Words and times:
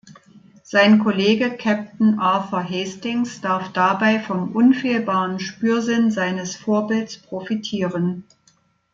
Sein 0.63 0.97
Kollege 0.97 1.55
Captain 1.57 2.17
Arthur 2.17 2.63
Hastings 2.67 3.39
darf 3.39 3.71
dabei 3.71 4.19
vom 4.19 4.55
unfehlbaren 4.55 5.39
Spürsinn 5.39 6.09
seines 6.09 6.55
Vorbilds 6.55 7.19
profitieren. 7.19 8.25